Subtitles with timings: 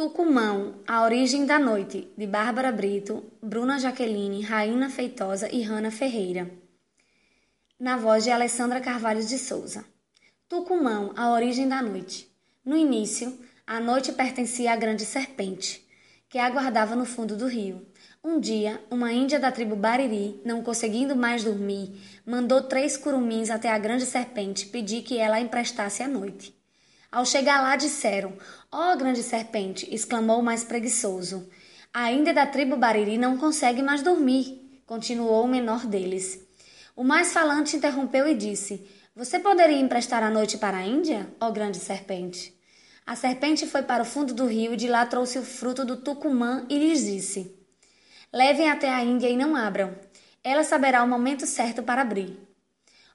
[0.00, 6.50] Tucumão, A Origem da Noite, de Bárbara Brito, Bruna Jaqueline, Raina Feitosa e Rana Ferreira.
[7.78, 9.84] Na voz de Alessandra Carvalho de Souza.
[10.48, 12.34] Tucumão, A Origem da Noite.
[12.64, 15.86] No início, a noite pertencia à grande serpente,
[16.30, 17.86] que aguardava no fundo do rio.
[18.24, 23.68] Um dia, uma índia da tribo Bariri, não conseguindo mais dormir, mandou três curumins até
[23.68, 26.58] a grande serpente pedir que ela emprestasse a noite.
[27.10, 28.32] Ao chegar lá, disseram:
[28.70, 29.92] Ó oh, grande serpente!
[29.92, 31.48] exclamou o mais preguiçoso.
[31.92, 36.46] A Índia da tribo Bariri não consegue mais dormir, continuou o menor deles.
[36.94, 41.48] O mais falante interrompeu e disse: Você poderia emprestar a noite para a Índia, ó
[41.48, 42.56] oh, grande serpente?
[43.04, 45.96] A serpente foi para o fundo do rio e de lá trouxe o fruto do
[45.96, 47.58] tucumã e lhes disse:
[48.32, 49.96] Levem até a Índia e não abram.
[50.44, 52.49] Ela saberá o momento certo para abrir.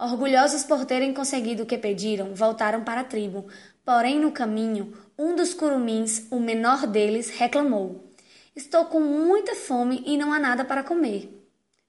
[0.00, 3.46] Orgulhosos por terem conseguido o que pediram, voltaram para a tribo,
[3.84, 8.14] Porém, no caminho, um dos curumins, o menor deles, reclamou:
[8.54, 11.28] Estou com muita fome e não há nada para comer.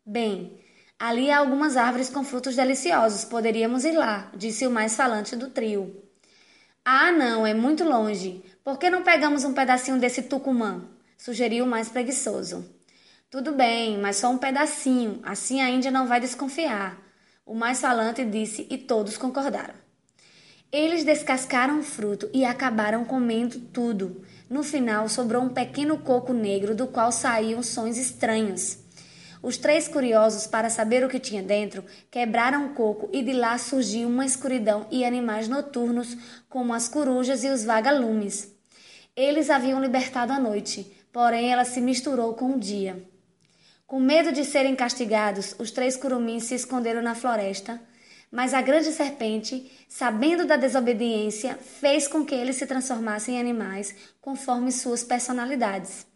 [0.04, 0.60] Bem,
[0.98, 5.50] ali há algumas árvores com frutos deliciosos, poderíamos ir lá, disse o mais falante do
[5.50, 6.04] trio.
[6.84, 8.44] Ah, não, é muito longe.
[8.64, 10.84] Por que não pegamos um pedacinho desse tucumã?
[11.16, 12.66] sugeriu o mais preguiçoso.
[13.30, 17.11] Tudo bem, mas só um pedacinho, assim a Índia não vai desconfiar.
[17.46, 19.74] O mais falante disse e todos concordaram.
[20.72, 24.24] Eles descascaram o fruto e acabaram comendo tudo.
[24.50, 28.78] No final, sobrou um pequeno coco negro do qual saíam sons estranhos.
[29.44, 33.58] Os três curiosos, para saber o que tinha dentro, quebraram o coco e de lá
[33.58, 36.16] surgiu uma escuridão e animais noturnos,
[36.48, 38.56] como as corujas e os vagalumes.
[39.16, 43.04] Eles haviam libertado a noite, porém ela se misturou com o dia.
[43.92, 47.78] Com medo de serem castigados, os três curumins se esconderam na floresta
[48.32, 53.94] mas a grande serpente, sabendo da desobediência, fez com que eles se transformassem em animais
[54.22, 56.08] conforme suas personalidades.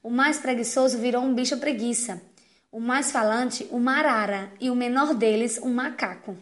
[0.00, 2.22] O mais preguiçoso virou um bicho preguiça,
[2.70, 6.36] o mais falante, uma arara, e o menor deles, um macaco.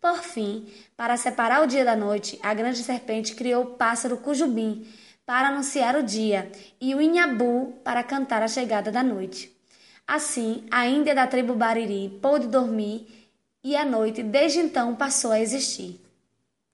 [0.00, 4.84] Por fim, para separar o dia da noite, a grande serpente criou o pássaro cujubim
[5.24, 6.50] para anunciar o dia
[6.80, 9.55] e o inhabu para cantar a chegada da noite.
[10.06, 13.08] Assim, a Índia da tribo Bariri pôde dormir
[13.64, 16.00] e a noite desde então passou a existir.